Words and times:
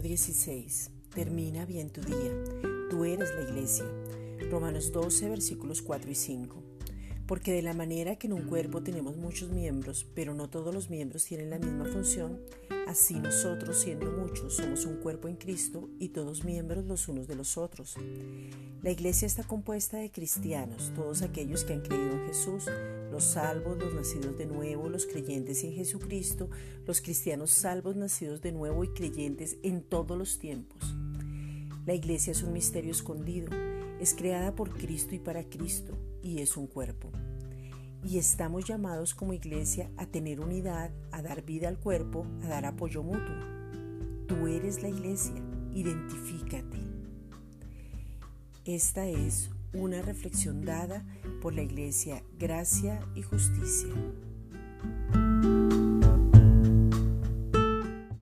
16. 0.00 0.90
Termina 1.14 1.66
bien 1.66 1.90
tu 1.90 2.00
día. 2.00 2.32
Tú 2.88 3.04
eres 3.04 3.30
la 3.34 3.42
iglesia. 3.42 3.84
Romanos 4.50 4.92
12, 4.92 5.28
versículos 5.28 5.82
4 5.82 6.10
y 6.10 6.14
5. 6.14 6.62
Porque 7.26 7.52
de 7.52 7.62
la 7.62 7.72
manera 7.72 8.16
que 8.16 8.26
en 8.26 8.32
un 8.32 8.42
cuerpo 8.42 8.82
tenemos 8.82 9.16
muchos 9.16 9.50
miembros, 9.50 10.06
pero 10.14 10.34
no 10.34 10.50
todos 10.50 10.74
los 10.74 10.90
miembros 10.90 11.24
tienen 11.24 11.50
la 11.50 11.58
misma 11.58 11.84
función, 11.84 12.40
así 12.86 13.14
nosotros, 13.14 13.78
siendo 13.78 14.10
muchos, 14.10 14.56
somos 14.56 14.84
un 14.84 14.96
cuerpo 14.96 15.28
en 15.28 15.36
Cristo 15.36 15.88
y 15.98 16.08
todos 16.08 16.44
miembros 16.44 16.84
los 16.84 17.08
unos 17.08 17.28
de 17.28 17.36
los 17.36 17.56
otros. 17.56 17.96
La 18.82 18.90
iglesia 18.90 19.26
está 19.26 19.44
compuesta 19.44 19.98
de 19.98 20.10
cristianos, 20.10 20.92
todos 20.94 21.22
aquellos 21.22 21.64
que 21.64 21.74
han 21.74 21.82
creído 21.82 22.12
en 22.12 22.26
Jesús, 22.26 22.66
los 23.10 23.24
salvos, 23.24 23.78
los 23.78 23.94
nacidos 23.94 24.36
de 24.36 24.46
nuevo, 24.46 24.88
los 24.88 25.06
creyentes 25.06 25.62
en 25.62 25.72
Jesucristo, 25.72 26.50
los 26.86 27.00
cristianos 27.00 27.50
salvos, 27.50 27.94
nacidos 27.94 28.40
de 28.42 28.52
nuevo 28.52 28.82
y 28.82 28.88
creyentes 28.88 29.56
en 29.62 29.82
todos 29.82 30.18
los 30.18 30.38
tiempos. 30.38 30.96
La 31.86 31.94
iglesia 31.94 32.30
es 32.30 32.42
un 32.42 32.52
misterio 32.52 32.90
escondido, 32.90 33.50
es 34.02 34.14
creada 34.14 34.56
por 34.56 34.70
Cristo 34.70 35.14
y 35.14 35.20
para 35.20 35.44
Cristo 35.44 35.96
y 36.24 36.40
es 36.40 36.56
un 36.56 36.66
cuerpo. 36.66 37.12
Y 38.02 38.18
estamos 38.18 38.64
llamados 38.64 39.14
como 39.14 39.32
iglesia 39.32 39.92
a 39.96 40.06
tener 40.06 40.40
unidad, 40.40 40.90
a 41.12 41.22
dar 41.22 41.42
vida 41.42 41.68
al 41.68 41.78
cuerpo, 41.78 42.26
a 42.42 42.48
dar 42.48 42.66
apoyo 42.66 43.04
mutuo. 43.04 43.36
Tú 44.26 44.48
eres 44.48 44.82
la 44.82 44.88
iglesia, 44.88 45.36
identifícate. 45.72 46.78
Esta 48.64 49.06
es 49.06 49.50
una 49.72 50.02
reflexión 50.02 50.64
dada 50.64 51.06
por 51.40 51.54
la 51.54 51.62
iglesia 51.62 52.24
Gracia 52.40 53.06
y 53.14 53.22
Justicia. 53.22 53.94